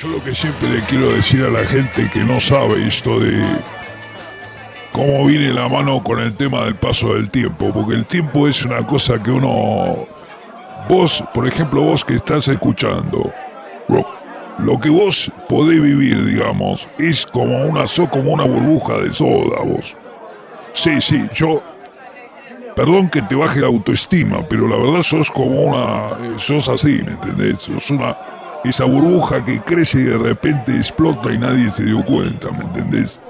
Yo 0.00 0.08
lo 0.08 0.24
que 0.24 0.34
siempre 0.34 0.66
le 0.70 0.80
quiero 0.84 1.12
decir 1.12 1.44
a 1.44 1.50
la 1.50 1.62
gente 1.66 2.08
que 2.10 2.20
no 2.20 2.40
sabe 2.40 2.86
esto 2.86 3.20
de 3.20 3.38
cómo 4.92 5.26
viene 5.26 5.52
la 5.52 5.68
mano 5.68 6.02
con 6.02 6.20
el 6.20 6.34
tema 6.34 6.64
del 6.64 6.74
paso 6.74 7.12
del 7.12 7.28
tiempo, 7.28 7.70
porque 7.70 7.96
el 7.96 8.06
tiempo 8.06 8.48
es 8.48 8.64
una 8.64 8.86
cosa 8.86 9.22
que 9.22 9.30
uno... 9.30 10.06
Vos, 10.88 11.22
por 11.34 11.46
ejemplo, 11.46 11.82
vos 11.82 12.02
que 12.02 12.14
estás 12.14 12.48
escuchando, 12.48 13.30
lo 14.58 14.78
que 14.78 14.88
vos 14.88 15.30
podés 15.50 15.82
vivir, 15.82 16.24
digamos, 16.24 16.88
es 16.98 17.26
como 17.26 17.66
una, 17.66 17.84
como 18.10 18.32
una 18.32 18.44
burbuja 18.44 18.94
de 18.94 19.12
soda, 19.12 19.62
vos. 19.62 19.98
Sí, 20.72 20.98
sí, 21.02 21.28
yo... 21.34 21.62
Perdón 22.74 23.10
que 23.10 23.20
te 23.20 23.34
baje 23.34 23.60
la 23.60 23.66
autoestima, 23.66 24.48
pero 24.48 24.66
la 24.66 24.76
verdad 24.76 25.02
sos 25.02 25.30
como 25.30 25.60
una... 25.60 26.16
Eh, 26.24 26.36
sos 26.38 26.70
así, 26.70 27.02
¿me 27.04 27.12
entendés? 27.12 27.58
Sos 27.58 27.90
una... 27.90 28.16
Esa 28.64 28.84
burbuja 28.84 29.44
que 29.44 29.60
crece 29.60 30.00
y 30.00 30.04
de 30.04 30.18
repente 30.18 30.76
explota 30.76 31.32
y 31.32 31.38
nadie 31.38 31.70
se 31.70 31.84
dio 31.84 32.04
cuenta, 32.04 32.50
¿me 32.50 32.64
entendés? 32.64 33.20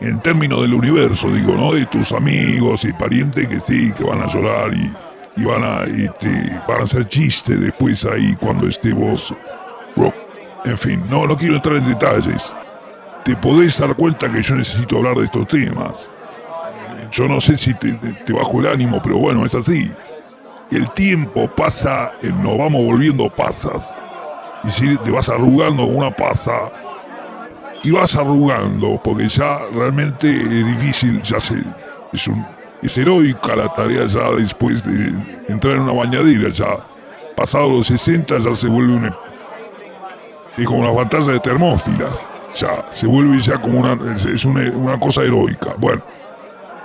En 0.00 0.20
términos 0.20 0.60
del 0.60 0.74
universo, 0.74 1.30
digo, 1.30 1.54
¿no? 1.54 1.72
De 1.72 1.86
tus 1.86 2.12
amigos 2.12 2.84
y 2.84 2.92
parientes 2.92 3.48
que 3.48 3.60
sí, 3.60 3.92
que 3.92 4.04
van 4.04 4.20
a 4.20 4.26
llorar 4.26 4.72
y, 4.74 5.44
van 5.44 5.64
a, 5.64 5.84
y 5.86 6.08
te, 6.20 6.60
van 6.68 6.80
a 6.80 6.84
hacer 6.84 7.08
chistes 7.08 7.58
después 7.58 8.04
ahí 8.04 8.36
cuando 8.38 8.66
esté 8.66 8.92
vos. 8.92 9.34
En 10.64 10.78
fin, 10.78 11.04
no, 11.10 11.26
no 11.26 11.36
quiero 11.36 11.56
entrar 11.56 11.76
en 11.76 11.86
detalles. 11.86 12.54
Te 13.24 13.36
podés 13.36 13.78
dar 13.78 13.94
cuenta 13.94 14.30
que 14.32 14.42
yo 14.42 14.54
necesito 14.54 14.96
hablar 14.96 15.16
de 15.16 15.24
estos 15.24 15.46
temas. 15.46 16.10
Yo 17.10 17.28
no 17.28 17.40
sé 17.40 17.56
si 17.58 17.74
te, 17.74 17.98
bajo 18.32 18.60
el 18.60 18.68
ánimo, 18.68 19.00
pero 19.02 19.18
bueno, 19.18 19.44
es 19.44 19.54
así. 19.54 19.90
El 20.70 20.90
tiempo 20.92 21.48
pasa, 21.54 22.12
nos 22.22 22.58
vamos 22.58 22.84
volviendo 22.84 23.28
pasas. 23.28 23.98
Y 24.66 24.70
si 24.70 24.96
te 24.98 25.10
vas 25.10 25.28
arrugando 25.28 25.84
una 25.84 26.10
pasa, 26.10 26.72
y 27.82 27.90
vas 27.90 28.16
arrugando, 28.16 29.00
porque 29.02 29.28
ya 29.28 29.60
realmente 29.72 30.30
es 30.30 30.66
difícil, 30.66 31.20
ya 31.22 31.38
sé, 31.38 31.62
es, 32.12 32.30
es 32.82 32.98
heroica 32.98 33.54
la 33.54 33.72
tarea 33.72 34.06
ya 34.06 34.30
después 34.30 34.82
de 34.84 35.12
entrar 35.48 35.74
en 35.74 35.82
una 35.82 35.92
bañadera, 35.92 36.48
ya 36.48 36.66
pasado 37.36 37.68
los 37.68 37.88
60 37.88 38.38
ya 38.38 38.54
se 38.54 38.68
vuelve 38.68 38.94
una 38.94 39.18
es 40.56 40.66
como 40.66 40.80
una 40.80 40.94
pantalla 40.94 41.32
de 41.32 41.40
termófilas. 41.40 42.20
Ya, 42.54 42.86
se 42.88 43.06
vuelve 43.06 43.40
ya 43.40 43.56
como 43.56 43.80
una, 43.80 43.98
es 44.32 44.44
una, 44.44 44.98
cosa 45.00 45.22
heroica. 45.22 45.74
Bueno, 45.76 46.02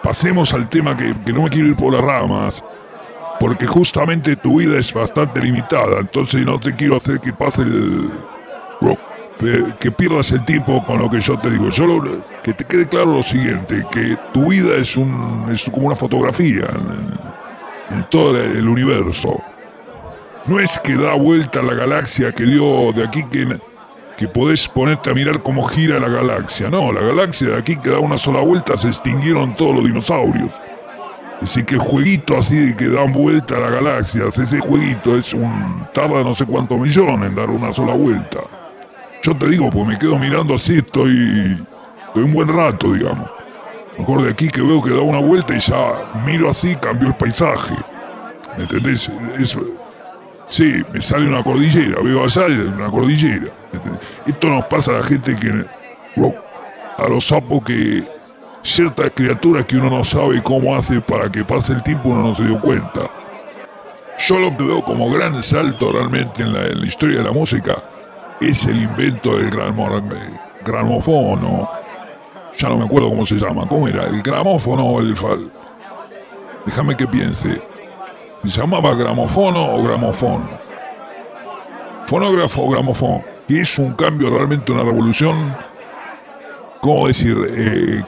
pasemos 0.02 0.54
al 0.54 0.68
tema 0.68 0.98
que, 0.98 1.14
no 1.32 1.44
me 1.44 1.50
quiero 1.50 1.68
ir 1.68 1.76
por 1.76 1.94
las 1.94 2.02
ramas, 2.02 2.66
porque 3.40 3.66
justamente 3.66 4.36
tu 4.36 4.60
vida 4.60 4.78
es 4.78 4.94
bastante 4.94 5.42
limitada, 5.42 6.00
entonces 6.00 6.46
no 6.46 6.60
te 6.60 6.76
quiero 6.76 6.98
hacer 6.98 7.20
que 7.20 7.34
pase 7.34 7.62
el... 7.62 8.10
que 9.80 9.92
pierdas 9.92 10.32
el 10.32 10.44
tiempo 10.44 10.84
con 10.86 11.00
lo 11.00 11.10
que 11.10 11.20
yo 11.20 11.40
te 11.40 11.50
digo. 11.50 11.72
Solo 11.72 12.22
que 12.44 12.54
te 12.54 12.66
quede 12.66 12.88
claro 12.88 13.14
lo 13.14 13.24
siguiente, 13.24 13.86
que 13.92 14.18
tu 14.34 14.50
vida 14.50 14.76
es, 14.76 14.98
un, 14.98 15.46
como 15.72 15.88
una 15.88 15.96
fotografía 15.96 16.68
en, 16.70 17.98
en 17.98 18.10
todo 18.10 18.38
el 18.38 18.68
universo. 18.68 19.42
No 20.46 20.60
es 20.60 20.80
que 20.80 20.96
da 20.96 21.14
vuelta 21.14 21.62
la 21.62 21.74
galaxia 21.74 22.32
que 22.32 22.44
dio 22.44 22.92
de 22.92 23.04
aquí 23.04 23.24
que, 23.32 23.60
que 24.18 24.28
podés 24.28 24.68
ponerte 24.68 25.12
a 25.12 25.14
mirar 25.14 25.44
cómo 25.44 25.64
gira 25.64 26.00
la 26.00 26.10
galaxia. 26.10 26.70
No, 26.70 26.92
la 26.92 27.02
galaxia 27.02 27.50
de 27.50 27.58
aquí 27.58 27.78
que 27.78 27.90
da 27.90 28.00
una 28.00 28.18
sola 28.18 28.42
vuelta 28.42 28.76
se 28.76 28.88
extinguieron 28.88 29.56
todos 29.56 29.76
los 29.76 29.86
dinosaurios. 29.86 30.52
Así 31.42 31.64
que 31.64 31.76
el 31.76 31.82
jueguito 31.82 32.38
así 32.38 32.56
de 32.56 32.76
que 32.76 32.90
dan 32.90 33.14
vuelta 33.14 33.56
a 33.56 33.60
la 33.60 33.70
galaxia, 33.70 34.26
ese 34.28 34.60
jueguito 34.60 35.18
es 35.18 35.34
un. 35.34 35.88
tarda 35.94 36.22
no 36.24 36.36
sé 36.36 36.46
cuántos 36.46 36.78
millones 36.78 37.30
en 37.30 37.36
dar 37.36 37.50
una 37.50 37.72
sola 37.72 37.94
vuelta. 37.94 38.40
Yo 39.24 39.36
te 39.36 39.48
digo, 39.48 39.70
pues 39.70 39.88
me 39.88 39.98
quedo 39.98 40.18
mirando 40.18 40.56
así, 40.56 40.78
estoy. 40.78 41.66
estoy 42.08 42.24
un 42.24 42.34
buen 42.34 42.50
rato, 42.50 42.92
digamos. 42.94 43.30
Mejor 43.98 44.24
de 44.24 44.32
aquí 44.32 44.50
que 44.50 44.62
veo 44.62 44.82
que 44.82 44.92
da 44.92 45.02
una 45.02 45.20
vuelta 45.20 45.56
y 45.56 45.60
ya 45.60 46.12
miro 46.26 46.50
así, 46.50 46.76
cambio 46.76 47.10
el 47.10 47.16
paisaje. 47.16 47.76
¿Me 48.58 48.64
entendés? 48.64 49.12
Sí, 50.48 50.84
me 50.92 51.02
sale 51.02 51.28
una 51.28 51.44
cordillera, 51.44 52.02
veo 52.02 52.24
allá 52.24 52.46
una 52.48 52.88
cordillera. 52.88 53.52
Esto 54.26 54.48
nos 54.48 54.66
pasa 54.66 54.92
a 54.92 54.96
la 54.96 55.04
gente 55.04 55.36
que. 55.36 55.66
A 56.98 57.08
los 57.08 57.26
sapos 57.26 57.64
que. 57.64 58.19
Ciertas 58.70 59.10
criaturas 59.16 59.66
que 59.66 59.78
uno 59.78 59.90
no 59.90 60.04
sabe 60.04 60.44
cómo 60.44 60.76
hace 60.76 61.02
para 61.02 61.28
que 61.32 61.44
pase 61.44 61.74
el 61.74 61.82
tiempo, 61.82 62.10
uno 62.10 62.22
no 62.22 62.36
se 62.36 62.44
dio 62.44 62.62
cuenta. 62.62 63.10
Yo 64.28 64.38
lo 64.38 64.56
que 64.56 64.64
veo 64.64 64.84
como 64.84 65.10
gran 65.10 65.42
salto 65.42 65.92
realmente 65.92 66.44
en 66.44 66.54
la, 66.54 66.86
historia 66.86 67.18
de 67.18 67.24
la 67.24 67.32
música 67.32 67.84
es 68.40 68.68
el 68.68 68.84
invento 68.84 69.38
del 69.38 69.50
gramófono. 70.64 71.68
Ya 72.60 72.70
no 72.70 72.78
me 72.78 72.86
acuerdo 72.86 73.10
cómo 73.10 73.26
se 73.26 73.38
llama. 73.38 73.68
¿Cómo 73.68 73.88
era? 73.88 74.04
¿El 74.04 74.22
gramófono 74.22 74.86
o 74.86 75.00
el 75.00 75.18
fal? 75.18 75.52
Déjame 76.68 76.96
que 76.96 77.08
piense. 77.08 77.60
Se 78.44 78.50
llamaba 78.50 78.94
gramofono 78.94 79.66
o 79.66 79.82
gramofón. 79.82 80.48
Fonógrafo 82.06 82.62
o 82.66 82.70
gramofón. 82.70 83.24
Y 83.48 83.62
es 83.62 83.80
un 83.80 83.94
cambio, 83.94 84.30
realmente 84.30 84.72
una 84.72 84.84
revolución. 84.84 85.58
¿Cómo 86.82 87.08
decir? 87.08 87.38
Eh, 87.50 88.04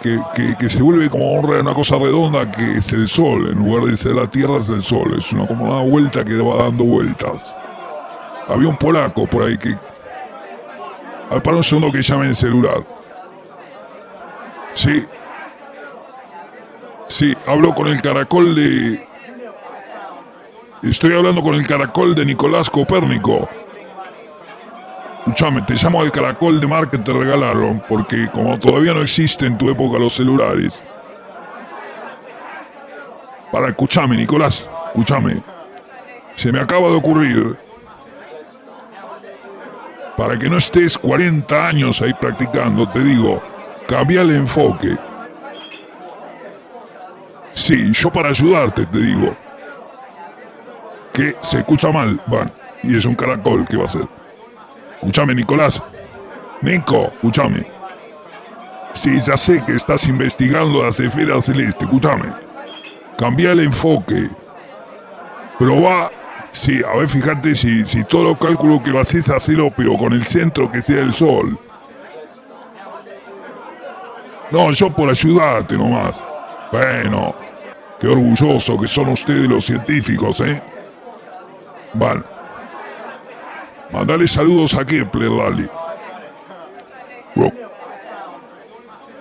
que, 0.58 0.70
se 0.70 0.82
vuelve 0.82 1.10
como 1.10 1.32
una 1.34 1.74
cosa 1.74 1.98
redonda 1.98 2.50
que 2.50 2.78
es 2.78 2.92
el 2.94 3.08
sol. 3.08 3.50
En 3.52 3.60
lugar 3.60 3.84
de 3.84 3.98
ser 3.98 4.16
la 4.16 4.28
tierra, 4.28 4.58
es 4.58 4.70
el 4.70 4.82
sol. 4.82 5.14
Es 5.18 5.32
una, 5.34 5.46
como 5.46 5.66
una 5.66 5.82
vuelta 5.82 6.24
que 6.24 6.38
va 6.38 6.64
dando 6.64 6.86
vueltas. 6.86 7.56
Había 8.48 8.70
un 8.70 8.78
polaco 8.78 9.28
por 9.28 9.44
ahí 9.44 9.58
que. 9.58 9.76
Al 11.30 11.42
par 11.42 11.56
un 11.56 11.64
segundo 11.64 11.92
que 11.92 12.02
llame 12.02 12.28
en 12.28 12.36
celular. 12.36 12.86
Sí. 14.74 15.06
Sí, 17.08 17.36
habló 17.46 17.74
con 17.76 17.88
el 17.88 18.02
caracol 18.02 18.56
de 18.56 19.06
Estoy 20.84 21.14
hablando 21.14 21.44
con 21.44 21.54
el 21.54 21.68
caracol 21.68 22.16
de 22.16 22.26
Nicolás 22.26 22.68
Copérnico. 22.68 23.48
Escúchame, 25.22 25.62
te 25.62 25.76
llamo 25.76 26.02
al 26.02 26.12
caracol 26.12 26.60
de 26.60 26.66
mar 26.66 26.90
que 26.90 26.98
te 26.98 27.14
regalaron, 27.14 27.84
porque 27.88 28.28
como 28.34 28.58
todavía 28.58 28.92
no 28.92 29.02
existe 29.02 29.46
en 29.46 29.56
tu 29.56 29.70
época 29.70 30.00
los 30.00 30.14
celulares. 30.14 30.84
Para, 33.52 33.68
escúchame, 33.68 34.18
Nicolás, 34.18 34.68
escúchame. 34.88 35.44
Se 36.34 36.52
me 36.52 36.60
acaba 36.60 36.88
de 36.90 36.96
ocurrir. 36.96 37.58
Para 40.18 40.40
que 40.40 40.50
no 40.50 40.58
estés 40.58 40.98
40 40.98 41.68
años 41.68 42.02
ahí 42.02 42.14
practicando, 42.16 42.90
te 42.90 43.04
digo, 43.04 43.44
cambia 43.88 44.22
el 44.22 44.32
enfoque. 44.32 44.98
Sí, 47.52 47.92
yo 47.94 48.12
para 48.12 48.30
ayudarte, 48.30 48.88
te 48.88 49.00
digo 49.00 49.38
que 51.14 51.36
se 51.42 51.60
escucha 51.60 51.92
mal. 51.92 52.20
Bueno, 52.26 52.50
y 52.82 52.98
es 52.98 53.06
un 53.06 53.14
caracol, 53.14 53.68
¿qué 53.70 53.78
va 53.78 53.86
a 53.86 53.88
ser? 53.88 54.21
Escúchame, 55.02 55.34
Nicolás. 55.34 55.82
Nico, 56.62 57.12
escúchame. 57.16 57.66
Sí, 58.94 59.20
ya 59.20 59.36
sé 59.36 59.64
que 59.66 59.76
estás 59.76 60.08
investigando 60.08 60.84
las 60.84 61.00
esferas 61.00 61.46
celeste, 61.46 61.86
escúchame. 61.86 62.32
Cambia 63.18 63.52
el 63.52 63.62
enfoque. 63.62 64.30
Pero 65.58 65.82
va. 65.82 66.12
Sí, 66.52 66.82
a 66.84 66.98
ver, 66.98 67.08
fíjate 67.08 67.56
si, 67.56 67.84
si 67.86 68.04
todo 68.04 68.26
los 68.26 68.38
cálculos 68.38 68.82
que 68.82 68.92
vas 68.92 69.14
a 69.30 69.36
hacerlo, 69.38 69.72
pero 69.76 69.96
con 69.98 70.14
el 70.14 70.26
centro 70.26 70.72
que 70.72 70.82
sea 70.82 71.02
el 71.02 71.14
sol. 71.14 71.58
No, 74.52 74.70
yo 74.72 74.94
por 74.94 75.10
ayudarte 75.10 75.76
nomás. 75.76 76.24
Bueno, 76.72 77.34
qué 78.00 78.08
orgulloso 78.08 78.78
que 78.78 78.88
son 78.88 79.10
ustedes 79.10 79.48
los 79.48 79.66
científicos, 79.66 80.42
¿eh? 80.42 80.62
Vale. 81.94 82.41
Mandale 83.92 84.28
saludos 84.28 84.74
a 84.76 84.86
Kepler. 84.86 85.32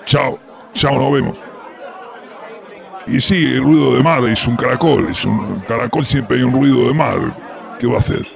Chao, 0.06 0.38
chao, 0.74 0.98
nos 0.98 1.12
vemos. 1.12 1.38
Y 3.06 3.20
sí, 3.20 3.44
el 3.54 3.62
ruido 3.62 3.94
de 3.94 4.02
mar 4.02 4.22
es 4.24 4.46
un 4.46 4.56
caracol, 4.56 5.08
es 5.08 5.24
un 5.24 5.60
caracol 5.60 6.04
siempre 6.04 6.38
hay 6.38 6.44
un 6.44 6.52
ruido 6.52 6.86
de 6.88 6.94
mar. 6.94 7.18
¿Qué 7.78 7.86
va 7.86 7.94
a 7.94 7.98
hacer? 7.98 8.26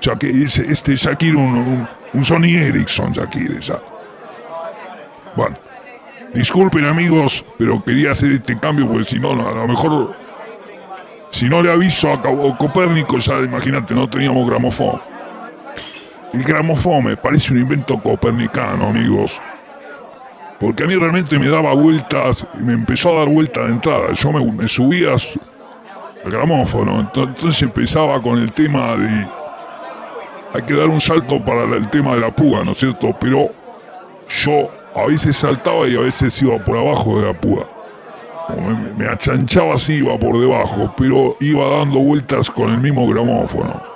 Ya 0.00 0.16
que 0.16 0.28
este 0.30 0.94
Shakir 0.94 1.34
un, 1.36 1.56
un, 1.56 1.88
un 2.12 2.24
Sony 2.24 2.56
Ericsson, 2.56 3.12
Shakir, 3.12 3.58
ya. 3.60 3.80
Bueno, 5.34 5.56
disculpen 6.34 6.84
amigos, 6.84 7.44
pero 7.58 7.82
quería 7.82 8.12
hacer 8.12 8.32
este 8.32 8.58
cambio 8.58 8.88
porque 8.88 9.04
si 9.04 9.18
no, 9.18 9.30
a 9.32 9.52
lo 9.52 9.66
mejor 9.66 10.16
si 11.30 11.48
no 11.48 11.62
le 11.62 11.70
aviso 11.70 12.12
a 12.12 12.22
Copérnico, 12.56 13.18
ya 13.18 13.38
imagínate, 13.40 13.94
no 13.94 14.08
teníamos 14.08 14.48
gramofón. 14.48 15.00
El 16.32 16.42
gramofón 16.42 17.16
parece 17.22 17.52
un 17.52 17.60
invento 17.60 17.96
copernicano, 17.96 18.88
amigos. 18.88 19.40
Porque 20.58 20.84
a 20.84 20.86
mí 20.86 20.94
realmente 20.94 21.38
me 21.38 21.48
daba 21.48 21.74
vueltas, 21.74 22.46
y 22.58 22.62
me 22.62 22.72
empezó 22.72 23.14
a 23.14 23.20
dar 23.20 23.28
vueltas 23.28 23.66
de 23.66 23.72
entrada. 23.72 24.12
Yo 24.12 24.32
me, 24.32 24.68
subía 24.68 25.12
al 25.12 26.30
gramófono, 26.30 27.00
entonces 27.00 27.62
empezaba 27.62 28.20
con 28.20 28.38
el 28.38 28.52
tema 28.52 28.96
de 28.96 29.28
hay 30.54 30.62
que 30.62 30.74
dar 30.74 30.88
un 30.88 31.00
salto 31.00 31.44
para 31.44 31.64
el 31.64 31.88
tema 31.90 32.14
de 32.14 32.20
la 32.20 32.34
púa, 32.34 32.64
¿no 32.64 32.72
es 32.72 32.78
cierto? 32.78 33.14
Pero 33.20 33.50
yo 34.42 34.70
a 34.94 35.06
veces 35.06 35.36
saltaba 35.36 35.86
y 35.86 35.96
a 35.96 36.00
veces 36.00 36.40
iba 36.40 36.58
por 36.64 36.78
abajo 36.78 37.20
de 37.20 37.26
la 37.26 37.38
púa. 37.38 37.68
Me, 38.56 38.92
me, 38.94 39.06
achanchaba 39.06 39.74
así, 39.74 39.94
iba 39.94 40.18
por 40.18 40.38
debajo, 40.40 40.94
pero 40.96 41.36
iba 41.40 41.68
dando 41.78 41.98
vueltas 41.98 42.48
con 42.48 42.70
el 42.70 42.78
mismo 42.78 43.06
gramófono. 43.06 43.95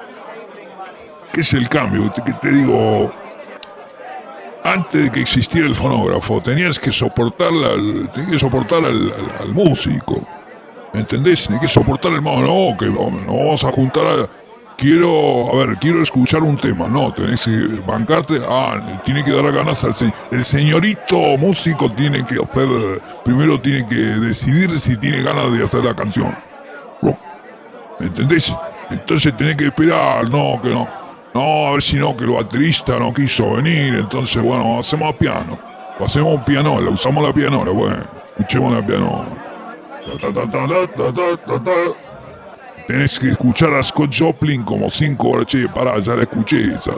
¿Qué 1.33 1.43
es 1.43 1.55
el 1.55 1.69
cambio? 1.69 2.13
Que 2.13 2.33
te 2.33 2.51
digo, 2.51 3.13
antes 4.65 5.05
de 5.05 5.11
que 5.11 5.21
existiera 5.21 5.67
el 5.67 5.75
fonógrafo, 5.75 6.41
tenías 6.41 6.79
que 6.79 6.93
soportar, 6.93 7.49
al, 7.49 8.11
tenías 8.13 8.33
que 8.33 8.39
soportar 8.39 8.85
al, 8.85 9.53
músico. 9.53 10.27
¿Me 10.93 11.01
entendés? 11.01 11.45
Tenías 11.45 11.63
que 11.63 11.69
soportar 11.69 12.13
el 12.13 12.21
modo. 12.21 12.43
No, 12.43 12.77
que 12.77 12.87
no, 12.87 13.11
vamos 13.27 13.65
a 13.65 13.73
juntar 13.73 14.07
a. 14.07 14.29
Quiero, 14.77 15.53
a 15.53 15.67
ver, 15.67 15.77
quiero 15.79 16.03
escuchar 16.03 16.43
un 16.43 16.57
tema. 16.57 16.89
No, 16.89 17.13
tenés 17.13 17.45
que 17.45 17.83
bancarte. 17.87 18.41
Ah, 18.49 19.01
tiene 19.05 19.23
que 19.23 19.31
dar 19.31 19.53
ganas 19.53 19.85
al 19.85 19.95
señor. 19.95 20.15
El 20.31 20.45
señorito 20.45 21.19
músico 21.39 21.91
tiene 21.91 22.25
que 22.25 22.37
hacer. 22.43 23.03
Primero 23.25 23.61
tiene 23.61 23.87
que 23.87 23.95
decidir 23.95 24.81
si 24.81 24.97
tiene 24.97 25.23
ganas 25.23 25.53
de 25.53 25.65
hacer 25.65 25.85
la 25.85 25.95
canción. 25.95 26.35
¿Me 28.01 28.07
entendés? 28.07 28.53
Entonces 28.91 29.37
tenés 29.37 29.57
que 29.57 29.67
esperar. 29.67 30.29
No, 30.31 30.59
que 30.63 30.71
no. 30.71 30.89
No, 31.33 31.69
a 31.69 31.73
ver 31.73 31.83
si 31.83 31.97
no, 31.97 32.17
que 32.17 32.25
el 32.25 32.31
baterista 32.31 32.99
no 32.99 33.13
quiso 33.13 33.53
venir, 33.53 33.95
entonces 33.95 34.43
bueno, 34.43 34.81
hacemos 34.81 35.15
piano. 35.15 35.59
Hacemos 36.01 36.35
un 36.35 36.45
piano, 36.45 36.81
la 36.81 36.91
usamos 36.91 37.23
la 37.23 37.33
pianola, 37.33 37.71
bueno, 37.71 38.05
escuchemos 38.37 38.75
la 38.75 38.85
piano. 38.85 39.25
Tenés 42.89 43.19
que 43.19 43.31
escuchar 43.31 43.75
a 43.75 43.83
Scott 43.83 44.13
Joplin 44.19 44.65
como 44.65 44.91
cinco 44.91 45.29
horas, 45.29 45.47
che, 45.47 45.69
para, 45.69 45.99
ya 46.01 46.17
la 46.17 46.23
escuché, 46.23 46.75
esa, 46.75 46.93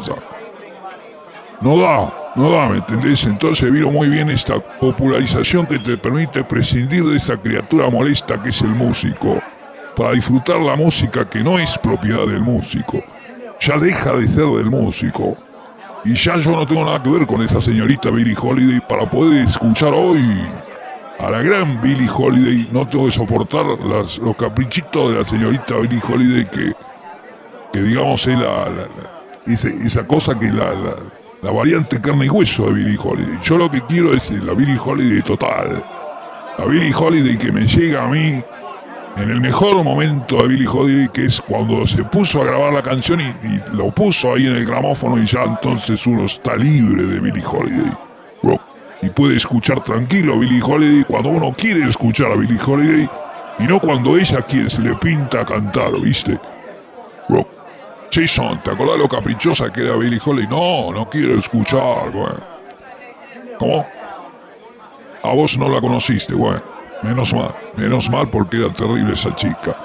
No 1.61 1.76
da, 1.76 2.32
no 2.34 2.50
da, 2.50 2.69
¿me 2.69 2.76
entendés? 2.76 3.25
Entonces 3.25 3.70
vino 3.70 3.90
muy 3.90 4.08
bien 4.08 4.31
esta 4.31 4.58
popularización 4.61 5.67
que 5.67 5.79
te 5.79 5.99
permite 5.99 6.43
prescindir 6.44 7.05
de 7.05 7.17
esa 7.19 7.37
criatura 7.37 7.90
molesta 7.90 8.43
que 8.43 8.49
es 8.49 8.62
el 8.62 8.70
músico, 8.70 9.43
para 9.94 10.12
disfrutar 10.12 10.58
la 10.61 10.76
música 10.76 11.29
que 11.29 11.43
no 11.43 11.58
es 11.58 11.76
propiedad 11.76 12.26
del 12.26 12.40
músico 12.40 13.02
ya 13.62 13.79
deja 13.79 14.12
de 14.14 14.26
ser 14.26 14.47
del 14.47 14.70
músico. 14.70 15.37
Y 16.05 16.14
ya 16.14 16.37
yo 16.37 16.50
no 16.50 16.67
tengo 16.67 16.85
nada 16.85 17.00
que 17.00 17.11
ver 17.11 17.26
con 17.26 17.43
esa 17.43 17.61
señorita 17.61 18.11
Billie 18.11 18.37
Holiday 18.41 18.81
para 18.88 19.09
poder 19.09 19.44
escuchar 19.44 19.93
hoy 19.94 20.20
a 21.20 21.31
la 21.31 21.43
gran 21.43 21.81
Billie 21.81 22.09
Holiday. 22.12 22.69
No 22.73 22.85
tengo 22.87 23.06
que 23.06 23.12
soportar 23.12 23.64
los 23.67 24.37
caprichitos 24.37 25.11
de 25.11 25.19
la 25.19 25.25
señorita 25.25 25.76
Billie 25.76 26.00
Holiday 26.06 26.50
que, 26.50 26.73
que 27.73 27.82
digamos 27.82 28.26
es 28.26 28.37
la, 28.37 28.88
esa, 29.47 30.06
cosa 30.08 30.37
que 30.37 30.50
la, 30.50 30.75
la, 31.41 31.50
variante 31.53 32.00
carne 32.00 32.26
y 32.26 32.31
hueso 32.31 32.67
de 32.67 32.73
Billie 32.73 32.99
Holiday. 33.00 33.38
Yo 33.44 33.56
lo 33.58 33.70
que 33.70 33.81
quiero 33.82 34.12
es 34.12 34.29
la 34.32 34.55
Billie 34.55 34.79
Holiday 34.85 35.23
total. 35.23 35.85
La 36.58 36.65
Billie 36.65 36.93
Holiday 36.93 37.38
que 37.38 37.53
me 37.53 37.65
llega 37.65 38.03
a 38.03 38.08
mí 38.08 38.43
en 39.17 39.31
el 39.31 39.41
mejor 39.41 39.82
momento 39.85 40.43
de 40.43 40.49
Billy 40.49 40.67
Holiday, 40.67 41.09
que 41.09 41.26
es 41.26 41.41
cuando 41.41 41.85
se 41.87 42.03
puso 42.05 42.41
a 42.41 42.47
grabar 42.47 42.73
la 42.73 42.82
canción 42.82 43.20
y, 43.20 43.61
lo 43.75 43.91
puso 43.91 44.35
ahí 44.35 44.47
en 44.47 44.56
el 44.56 44.64
gramófono 44.64 45.23
y 45.23 45.26
ya 45.26 45.44
entonces 45.44 46.06
uno 46.06 46.25
está 46.25 46.56
libre 46.56 47.05
de 47.05 47.20
Billy 47.20 47.43
Holiday. 47.44 47.93
Y 49.03 49.11
puede 49.11 49.37
escuchar 49.37 49.82
tranquilo 49.82 50.35
a 50.35 50.38
Billy 50.38 50.61
Holiday 50.62 51.05
cuando 51.05 51.31
uno 51.31 51.53
quiere 51.53 51.88
escuchar 51.88 52.31
a 52.31 52.37
Billy 52.37 52.56
Holiday 52.64 53.11
y 53.59 53.64
no 53.64 53.81
cuando 53.81 54.17
ella 54.17 54.43
quiere, 54.43 54.70
se 54.70 54.81
le 54.81 54.94
pinta 54.94 55.44
cantar, 55.44 56.00
¿viste? 56.00 56.38
Jason, 58.12 58.62
¿te 58.62 58.70
acordás 58.70 58.99
lo 58.99 59.08
caprichosa 59.08 59.73
que 59.73 59.82
era 59.82 59.97
Billy 59.97 60.20
Holiday? 60.25 60.49
No, 60.49 60.93
no 60.93 61.08
quiero 61.08 61.35
escuchar, 61.35 62.11
güey. 62.12 62.35
¿Cómo? 63.58 63.87
A 65.23 65.32
vos 65.32 65.56
no 65.56 65.69
la 65.69 65.81
conociste, 65.81 66.35
güey. 66.35 66.61
Menos 67.03 67.35
mal, 67.35 67.55
menos 67.77 68.09
mal 68.09 68.31
porque 68.31 68.59
era 68.59 68.73
terrible 68.73 69.13
esa 69.13 69.35
chica. 69.35 69.77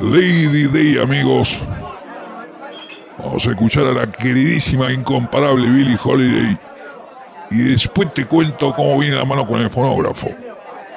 Lady 0.00 0.66
Day, 0.66 0.98
amigos. 0.98 1.62
Vamos 3.18 3.46
a 3.46 3.50
escuchar 3.50 3.84
a 3.84 3.92
la 3.92 4.10
queridísima, 4.10 4.90
incomparable 4.90 5.68
Billie 5.68 5.98
Holiday. 6.02 6.58
Y 7.50 7.58
después 7.72 8.12
te 8.14 8.26
cuento 8.26 8.74
cómo 8.74 8.98
viene 8.98 9.16
la 9.16 9.24
mano 9.24 9.46
con 9.46 9.60
el 9.60 9.68
fonógrafo. 9.68 10.28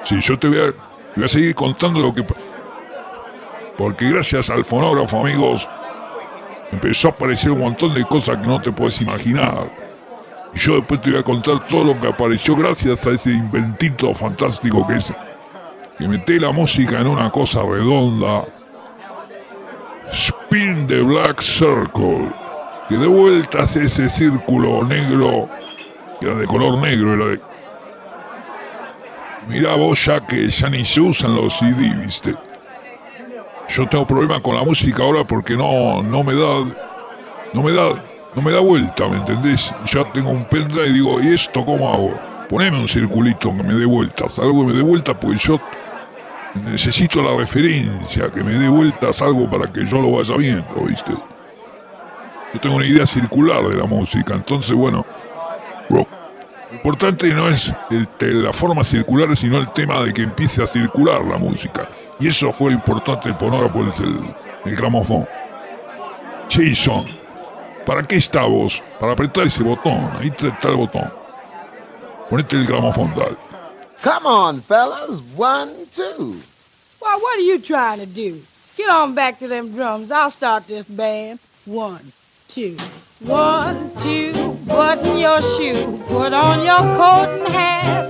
Si 0.04 0.18
yo 0.20 0.38
te 0.38 0.48
voy, 0.48 0.58
a, 0.58 0.72
voy 1.14 1.24
a 1.24 1.28
seguir 1.28 1.54
contando 1.54 2.00
lo 2.00 2.14
que... 2.14 2.24
Porque 3.76 4.10
gracias 4.10 4.50
al 4.50 4.64
fonógrafo, 4.64 5.20
amigos, 5.20 5.68
empezó 6.72 7.08
a 7.08 7.10
aparecer 7.12 7.50
un 7.50 7.60
montón 7.60 7.94
de 7.94 8.04
cosas 8.04 8.38
que 8.38 8.46
no 8.46 8.60
te 8.60 8.72
puedes 8.72 9.00
imaginar. 9.00 9.70
Y 10.54 10.58
yo 10.58 10.76
después 10.76 11.00
te 11.02 11.10
voy 11.10 11.20
a 11.20 11.22
contar 11.22 11.66
todo 11.66 11.84
lo 11.84 12.00
que 12.00 12.08
apareció 12.08 12.56
gracias 12.56 13.06
a 13.06 13.10
ese 13.10 13.30
inventito 13.30 14.12
fantástico 14.14 14.86
que 14.86 14.96
es 14.96 15.12
que 16.00 16.08
mete 16.08 16.40
la 16.40 16.50
música 16.50 16.98
en 16.98 17.06
una 17.06 17.30
cosa 17.30 17.60
redonda. 17.62 18.42
Spin 20.10 20.86
the 20.86 21.02
Black 21.02 21.42
Circle, 21.42 22.32
que 22.88 22.96
de 22.96 23.06
vueltas 23.06 23.76
ese 23.76 24.08
círculo 24.08 24.82
negro, 24.84 25.48
que 26.18 26.26
era 26.26 26.36
de 26.36 26.46
color 26.46 26.78
negro, 26.78 27.14
era 27.14 27.26
de... 27.26 27.40
Mira 29.48 29.74
vos 29.76 30.02
ya 30.04 30.26
que 30.26 30.48
ya 30.48 30.70
ni 30.70 30.84
se 30.84 31.00
usan 31.00 31.34
los 31.34 31.58
CD, 31.58 31.94
viste. 32.02 32.34
Yo 33.68 33.86
tengo 33.86 34.06
problema 34.06 34.40
con 34.40 34.56
la 34.56 34.64
música 34.64 35.02
ahora 35.02 35.24
porque 35.24 35.54
no, 35.54 36.02
no 36.02 36.24
me 36.24 36.34
da, 36.34 36.64
no 37.52 37.62
me 37.62 37.72
da, 37.72 38.02
no 38.34 38.42
me 38.42 38.50
da 38.52 38.60
vuelta, 38.60 39.06
¿me 39.06 39.16
entendés? 39.16 39.72
Ya 39.84 40.10
tengo 40.12 40.30
un 40.30 40.44
pendrive 40.46 40.88
y 40.88 40.92
digo, 40.94 41.20
¿y 41.20 41.34
esto 41.34 41.64
cómo 41.64 41.92
hago? 41.92 42.18
Poneme 42.48 42.78
un 42.78 42.88
circulito 42.88 43.54
que 43.54 43.62
me 43.62 43.74
dé 43.74 43.84
vueltas, 43.84 44.38
algo 44.38 44.66
que 44.66 44.72
me 44.72 44.78
dé 44.78 44.82
vuelta, 44.82 45.18
pues 45.18 45.40
yo 45.42 45.60
Necesito 46.54 47.22
la 47.22 47.36
referencia, 47.36 48.30
que 48.30 48.42
me 48.42 48.52
dé 48.52 48.68
vueltas 48.68 49.22
algo 49.22 49.48
para 49.48 49.72
que 49.72 49.84
yo 49.84 50.00
lo 50.00 50.12
vaya 50.12 50.36
viendo, 50.36 50.84
¿viste? 50.84 51.12
Yo 52.52 52.60
tengo 52.60 52.76
una 52.76 52.86
idea 52.86 53.06
circular 53.06 53.62
de 53.68 53.76
la 53.76 53.84
música, 53.84 54.34
entonces 54.34 54.72
bueno, 54.72 55.06
lo 55.88 56.06
importante 56.72 57.32
no 57.32 57.48
es 57.48 57.72
la 58.20 58.52
forma 58.52 58.82
circular, 58.82 59.36
sino 59.36 59.58
el 59.58 59.72
tema 59.72 60.00
de 60.00 60.12
que 60.12 60.22
empiece 60.22 60.62
a 60.62 60.66
circular 60.66 61.24
la 61.24 61.38
música. 61.38 61.88
Y 62.18 62.28
eso 62.28 62.50
fue 62.50 62.70
lo 62.70 62.76
importante 62.76 63.28
del 63.28 63.38
fonógrafo, 63.38 63.80
el, 63.80 64.34
el 64.64 64.76
gramofón. 64.76 65.26
Jason, 66.48 67.06
¿para 67.86 68.02
qué 68.02 68.16
está 68.16 68.42
vos? 68.42 68.82
Para 68.98 69.12
apretar 69.12 69.46
ese 69.46 69.62
botón, 69.62 70.10
ahí 70.18 70.32
está 70.36 70.68
el 70.68 70.76
botón. 70.76 71.12
Ponete 72.28 72.56
el 72.56 72.66
gramofón, 72.66 73.14
dale. 73.14 73.49
Come 74.02 74.26
on, 74.26 74.60
fellas. 74.62 75.20
One, 75.36 75.86
two. 75.92 76.40
Why, 77.00 77.16
what 77.20 77.38
are 77.38 77.42
you 77.42 77.58
trying 77.58 77.98
to 77.98 78.06
do? 78.06 78.40
Get 78.78 78.88
on 78.88 79.14
back 79.14 79.38
to 79.40 79.48
them 79.48 79.72
drums. 79.72 80.10
I'll 80.10 80.30
start 80.30 80.66
this 80.66 80.86
band. 80.86 81.38
One, 81.66 82.10
two. 82.48 82.78
One, 83.20 83.90
two. 84.02 84.32
Button 84.66 85.18
your 85.18 85.42
shoe. 85.42 86.02
Put 86.08 86.32
on 86.32 86.64
your 86.64 86.78
coat 86.96 87.28
and 87.44 87.52
hat. 87.52 88.08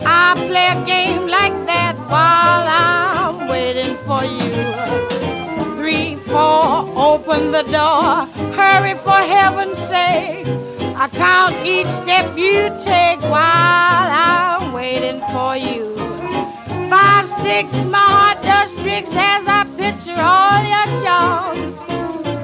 I 0.00 0.32
play 0.48 0.68
a 0.68 0.86
game 0.86 1.26
like 1.26 1.66
that 1.66 1.94
while 2.08 2.66
I'm 2.66 3.48
waiting 3.48 3.96
for 4.06 4.24
you. 4.24 5.76
Three, 5.76 6.16
four. 6.24 6.88
Open 6.96 7.52
the 7.52 7.64
door. 7.64 8.24
Hurry 8.54 8.94
for 9.04 9.10
heaven's 9.10 9.76
sake. 9.88 10.71
I 10.94 11.08
count 11.08 11.66
each 11.66 11.88
step 12.02 12.36
you 12.36 12.68
take 12.84 13.20
while 13.22 14.08
I'm 14.10 14.72
waiting 14.72 15.20
for 15.32 15.56
you. 15.56 15.96
Five, 16.90 17.26
six, 17.42 17.72
my 17.90 17.98
heart 17.98 18.42
does 18.42 18.70
tricks 18.82 19.08
as 19.10 19.44
I 19.46 19.64
picture 19.76 20.20
all 20.20 20.60
your 20.62 20.88
charms. 21.02 21.76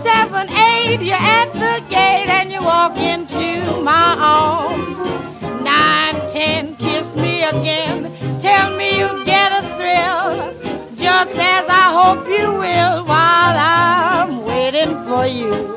Seven, 0.02 0.48
eight, 0.50 1.00
you're 1.02 1.16
at 1.16 1.52
the 1.52 1.84
gate 1.88 2.28
and 2.28 2.50
you 2.50 2.62
walk 2.62 2.96
into 2.96 3.80
my 3.82 4.16
arms. 4.18 4.96
Nine, 5.62 6.16
ten, 6.32 6.74
kiss 6.76 7.06
me 7.16 7.44
again. 7.44 8.10
Tell 8.40 8.76
me 8.76 8.98
you 8.98 9.24
get 9.24 9.52
a 9.52 9.62
thrill. 9.76 10.52
Just 10.96 11.36
as 11.36 11.64
I 11.68 11.92
hope 11.92 12.26
you 12.26 12.50
will 12.52 13.04
while 13.04 13.56
I'm 13.58 14.44
waiting 14.44 14.94
for 15.04 15.26
you. 15.26 15.68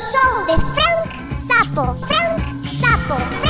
show 0.00 0.46
de 0.46 0.60
Frank 0.74 1.10
Sapo. 1.48 1.94
Frank 2.06 2.40
Sapo. 2.80 3.16
Frank 3.40 3.47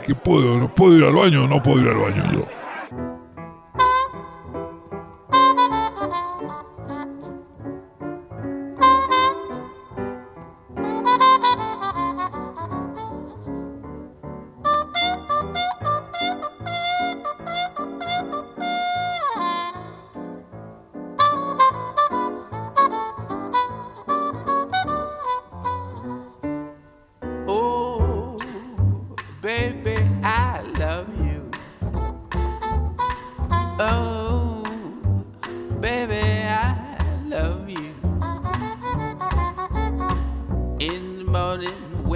¿Qué 0.00 0.14
puedo? 0.14 0.58
¿No 0.58 0.68
puedo 0.72 0.96
ir 0.96 1.04
al 1.04 1.14
baño? 1.14 1.46
No 1.48 1.60
puedo 1.62 1.80
ir 1.82 1.88
al 1.88 1.98
baño 1.98 2.24
yo. 2.26 2.59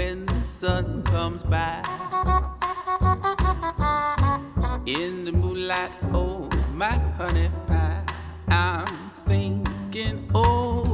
when 0.05 0.27
the 0.27 0.45
sun 0.45 1.03
comes 1.05 1.43
by. 1.43 1.81
In 4.85 5.25
the 5.25 5.33
moonlight, 5.33 5.93
oh, 6.13 6.51
my 6.75 6.95
honey 7.19 7.49
pie, 7.67 8.05
I'm 8.49 9.11
thinking, 9.27 10.31
oh. 10.35 10.94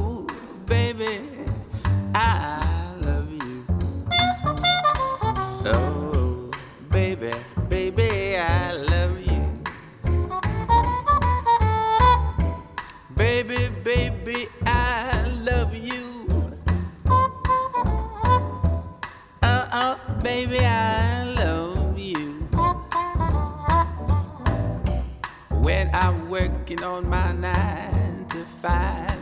working 26.71 26.85
on 26.85 27.09
my 27.09 27.31
nine 27.33 28.25
to 28.29 28.45
five. 28.61 29.17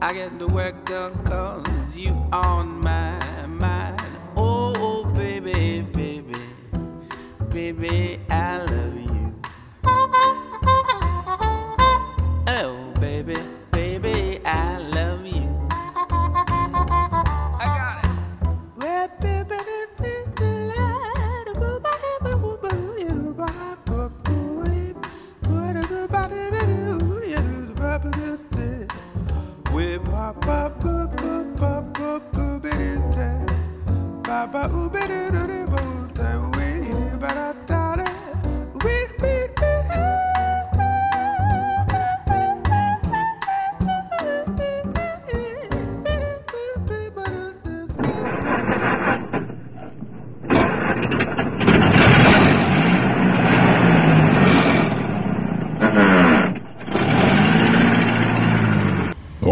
I 0.00 0.12
get 0.12 0.38
the 0.38 0.46
work 0.48 0.84
done 0.84 1.14
cause 1.24 1.96
you 1.96 2.10
on 2.32 2.80
my 2.80 3.46
mind. 3.46 4.00
Oh, 4.36 5.04
baby, 5.14 5.82
baby, 5.92 6.40
baby, 7.50 8.20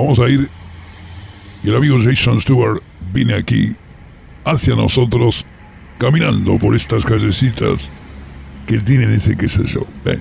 vamos 0.07 0.19
a 0.21 0.29
ir. 0.29 0.49
Y 1.65 1.69
el 1.69 1.77
amigo 1.77 1.97
Jason 2.03 2.41
Stewart 2.41 2.81
viene 3.13 3.35
aquí. 3.35 3.75
Hacia 4.47 4.75
nosotros 4.75 5.45
caminando 5.99 6.57
por 6.59 6.75
estas 6.75 7.05
callecitas 7.05 7.91
que 8.67 8.79
tienen 8.79 9.13
ese 9.13 9.37
qué 9.37 9.49
sé 9.49 9.65
yo. 9.65 9.83
Eh, 10.07 10.19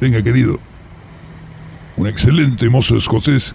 Venga 0.00 0.22
querido, 0.22 0.58
un 1.96 2.06
excelente 2.06 2.70
mozo 2.70 2.96
escocés 2.96 3.54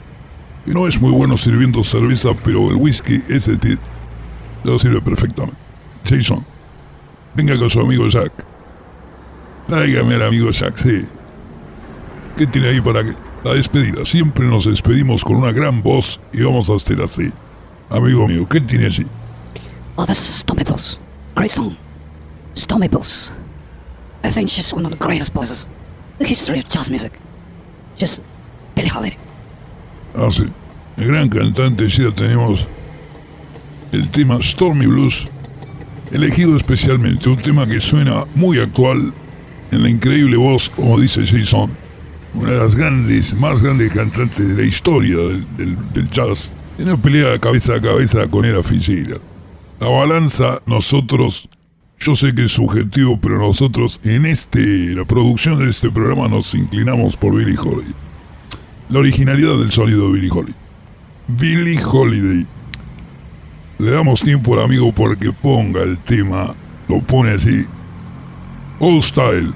que 0.64 0.74
no 0.74 0.88
es 0.88 1.02
muy 1.02 1.12
bueno 1.12 1.38
sirviendo 1.38 1.84
cerveza, 1.84 2.30
pero 2.44 2.70
el 2.70 2.76
whisky 2.76 3.20
ese 3.30 3.58
lo 4.64 4.78
sirve 4.78 5.02
perfectamente. 5.02 5.58
Jason, 6.08 6.46
venga 7.34 7.58
con 7.58 7.70
su 7.70 7.80
amigo 7.80 8.08
Jack. 8.08 8.32
Tráigame 9.68 10.16
al 10.16 10.24
amigo 10.24 10.52
Jack, 10.52 10.76
sí. 10.76 11.08
¿Qué 12.38 12.46
tiene 12.46 12.68
ahí 12.68 12.82
para 12.82 13.02
la 13.44 13.54
despedida? 13.54 14.06
Siempre 14.06 14.46
nos 14.46 14.66
despedimos 14.66 15.24
con 15.24 15.38
una 15.38 15.52
gran 15.52 15.82
voz 15.82 16.20
y 16.32 16.44
vamos 16.44 16.70
a 16.70 16.76
hacer 16.76 17.02
así. 17.02 17.32
Amigo 17.90 18.28
mío, 18.28 18.48
¿qué 18.48 18.62
tiene 18.62 18.86
allí? 18.86 19.06
Oh, 19.98 20.06
this 20.06 20.20
is 20.20 20.36
Stormy 20.36 20.64
Blues. 20.64 20.98
Great 21.36 21.52
song. 21.52 21.78
Stormy 22.54 22.88
Blues. 22.88 23.32
I 24.24 24.30
think 24.30 24.50
she's 24.50 24.74
one 24.74 24.86
of 24.86 24.92
the 24.92 24.98
greatest 24.98 25.34
voices 25.34 25.68
in 26.20 26.24
the 26.24 26.30
history 26.30 26.60
of 26.60 26.70
jazz 26.70 26.90
music. 26.90 27.14
She's 27.96 28.20
Billie 28.76 28.90
Holiday. 28.90 29.18
Ah, 30.16 30.30
sí. 30.32 30.52
El 30.98 31.08
gran 31.08 31.30
cantante, 31.30 31.90
sí, 31.90 32.04
tenemos. 32.16 32.68
El 33.92 34.10
tema 34.12 34.40
Stormy 34.42 34.88
Blues, 34.88 35.28
elegido 36.12 36.58
especialmente, 36.58 37.30
un 37.30 37.38
tema 37.38 37.66
que 37.68 37.80
suena 37.80 38.26
muy 38.36 38.60
actual 38.60 39.14
en 39.72 39.84
la 39.84 39.90
increíble 39.90 40.36
voz, 40.38 40.70
como 40.70 41.00
dice 41.00 41.26
Jason, 41.26 41.72
una 42.34 42.52
de 42.52 42.58
las 42.58 42.76
grandes, 42.76 43.34
más 43.36 43.62
grandes 43.62 43.92
cantantes 43.94 44.48
de 44.50 44.56
la 44.62 44.68
historia 44.68 45.16
del, 45.18 45.46
del- 45.58 45.94
del 45.94 46.10
jazz. 46.10 46.52
Tiene 46.76 46.98
pelea 46.98 47.40
cabeza 47.40 47.76
a 47.76 47.82
cabeza 47.82 48.28
con 48.28 48.44
Era 48.44 48.62
Fitzgerald. 48.64 49.22
La 49.80 49.90
balanza, 49.90 50.62
nosotros, 50.66 51.50
yo 52.00 52.16
sé 52.16 52.34
que 52.34 52.46
es 52.46 52.54
subjetivo, 52.54 53.20
pero 53.20 53.38
nosotros 53.38 54.00
en 54.04 54.26
este, 54.26 54.60
la 54.96 55.04
producción 55.04 55.60
de 55.60 55.70
este 55.70 55.92
programa 55.92 56.30
nos 56.30 56.56
inclinamos 56.56 57.18
por 57.18 57.36
Billie 57.36 57.60
Holiday. 57.60 57.94
La 58.90 59.00
originalidad 59.00 59.58
del 59.58 59.72
sonido 59.72 60.08
de 60.08 60.14
Billie 60.14 60.32
Holiday. 60.32 60.56
Billie 61.28 61.84
Holiday. 61.84 62.46
Le 63.80 63.92
damos 63.92 64.22
tiempo 64.22 64.54
al 64.54 64.64
amigo 64.64 64.94
porque 64.94 65.34
ponga 65.34 65.84
el 65.84 65.98
tema, 65.98 66.56
lo 66.88 67.02
pone 67.02 67.32
así, 67.32 67.66
old 68.80 69.04
style. 69.04 69.52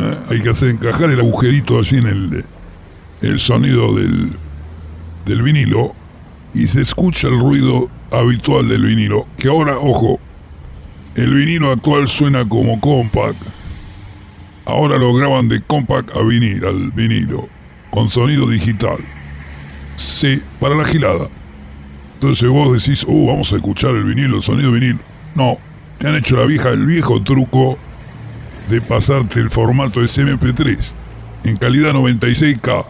¿eh? 0.00 0.18
Hay 0.28 0.42
que 0.42 0.50
hacer 0.50 0.68
encajar 0.68 1.08
el 1.08 1.20
agujerito 1.20 1.80
así 1.80 1.96
en 1.96 2.06
el, 2.06 2.44
el 3.22 3.38
sonido 3.38 3.94
del, 3.94 4.32
del 5.24 5.40
vinilo 5.40 5.94
y 6.54 6.66
se 6.66 6.80
escucha 6.80 7.28
el 7.28 7.38
ruido 7.38 7.88
habitual 8.10 8.68
del 8.68 8.82
vinilo. 8.82 9.26
Que 9.36 9.48
ahora, 9.48 9.78
ojo, 9.78 10.20
el 11.14 11.34
vinilo 11.34 11.70
actual 11.70 12.08
suena 12.08 12.48
como 12.48 12.80
compact. 12.80 13.40
Ahora 14.64 14.98
lo 14.98 15.12
graban 15.14 15.48
de 15.48 15.62
compact 15.62 16.14
a 16.16 16.22
vinil, 16.22 16.64
al 16.64 16.90
vinilo, 16.90 17.48
con 17.90 18.08
sonido 18.08 18.48
digital. 18.48 18.98
Sí, 19.96 20.42
para 20.60 20.74
la 20.74 20.84
gilada. 20.84 21.28
Entonces 22.14 22.48
vos 22.48 22.72
decís, 22.72 23.04
uh, 23.06 23.26
vamos 23.26 23.52
a 23.52 23.56
escuchar 23.56 23.90
el 23.90 24.04
vinilo, 24.04 24.36
el 24.36 24.42
sonido 24.42 24.72
vinil. 24.72 24.98
No, 25.34 25.58
te 25.98 26.08
han 26.08 26.16
hecho 26.16 26.36
la 26.36 26.44
vieja, 26.44 26.70
el 26.70 26.86
viejo 26.86 27.22
truco 27.22 27.78
de 28.68 28.80
pasarte 28.80 29.40
el 29.40 29.50
formato 29.50 30.00
de 30.00 30.06
MP3 30.06 30.92
en 31.44 31.56
calidad 31.56 31.92
96K 31.92 32.84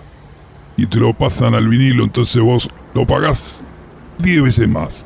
y 0.77 0.87
te 0.87 0.99
lo 0.99 1.15
pasan 1.15 1.55
al 1.55 1.69
vinilo, 1.69 2.05
entonces 2.05 2.43
vos 2.43 2.69
lo 2.95 3.07
pagás 3.07 3.63
10 4.19 4.43
veces 4.43 4.69
más. 4.69 5.05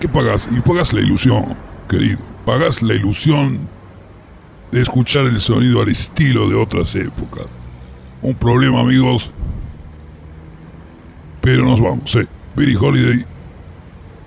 ¿Qué 0.00 0.08
pagás? 0.08 0.48
Y 0.50 0.60
pagás 0.60 0.92
la 0.92 1.00
ilusión, 1.00 1.56
querido. 1.88 2.18
Pagás 2.44 2.82
la 2.82 2.94
ilusión 2.94 3.60
de 4.72 4.82
escuchar 4.82 5.26
el 5.26 5.40
sonido 5.40 5.82
al 5.82 5.88
estilo 5.88 6.48
de 6.48 6.56
otras 6.56 6.94
épocas. 6.96 7.46
Un 8.20 8.34
problema, 8.34 8.80
amigos. 8.80 9.30
Pero 11.40 11.64
nos 11.64 11.80
vamos, 11.80 12.14
eh. 12.16 12.26
Billie 12.56 12.76
Holiday. 12.76 13.24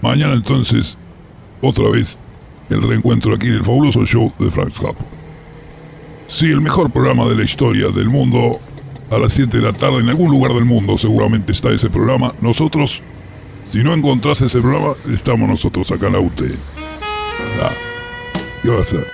Mañana 0.01 0.33
entonces, 0.33 0.97
otra 1.61 1.89
vez, 1.89 2.17
el 2.69 2.81
reencuentro 2.81 3.33
aquí 3.33 3.47
en 3.47 3.53
el 3.53 3.63
fabuloso 3.63 4.05
show 4.05 4.33
de 4.39 4.49
Frank 4.49 4.71
Zappa. 4.71 5.05
Sí, 6.27 6.47
el 6.47 6.61
mejor 6.61 6.91
programa 6.91 7.25
de 7.25 7.35
la 7.35 7.43
historia 7.43 7.89
del 7.89 8.09
mundo. 8.09 8.59
A 9.11 9.19
las 9.19 9.33
7 9.33 9.57
de 9.57 9.63
la 9.63 9.73
tarde, 9.73 9.99
en 9.99 10.09
algún 10.09 10.31
lugar 10.31 10.53
del 10.53 10.65
mundo 10.65 10.97
seguramente 10.97 11.51
está 11.51 11.69
ese 11.71 11.89
programa. 11.89 12.33
Nosotros, 12.41 13.01
si 13.69 13.83
no 13.83 13.93
encontrás 13.93 14.41
ese 14.41 14.59
programa, 14.61 14.93
estamos 15.11 15.47
nosotros 15.47 15.91
acá 15.91 16.07
en 16.07 16.13
la 16.13 16.19
UT. 16.19 16.41
Ah, 17.61 17.71
¿Qué 18.63 18.69
va 18.69 18.79
a 18.79 18.81
hacer? 18.81 19.05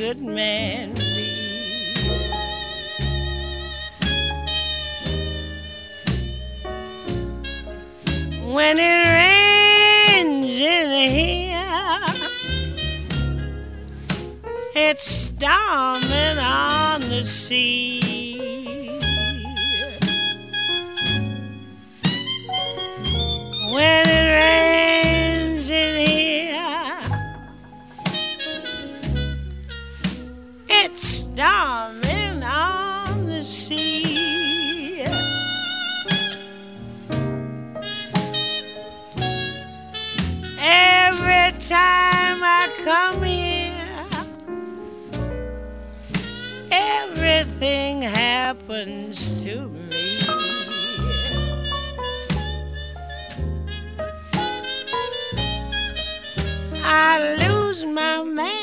Good 0.00 0.22
man 0.22 0.94
be? 0.94 1.00
When 8.50 8.78
it 8.78 9.04
rains 9.18 10.58
in 10.58 11.10
here, 11.10 12.00
it's 14.74 15.04
storming 15.04 16.38
on 16.38 17.02
the 17.02 17.22
sea. 17.22 18.00
when 23.74 24.09
storming 31.34 32.42
on 32.42 33.26
the 33.26 33.42
sea. 33.42 35.04
Every 40.62 41.58
time 41.58 42.42
I 42.42 42.68
come 42.84 43.22
here, 43.22 43.76
everything 46.70 48.02
happens 48.02 49.42
to 49.42 49.68
me. 49.68 49.88
I 56.82 57.36
lose 57.36 57.84
my 57.84 58.22
mind. 58.24 58.59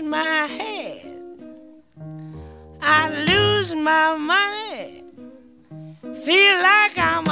Lose 0.00 0.08
my 0.08 0.46
head. 0.46 1.18
I 2.80 3.10
lose 3.28 3.74
my 3.74 4.16
money. 4.16 5.04
Feel 6.24 6.56
like 6.56 6.96
I'm 6.96 7.28